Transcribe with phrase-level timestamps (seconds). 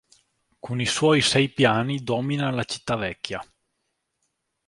[0.59, 3.39] Con i suoi sei piani domina la città vecchia.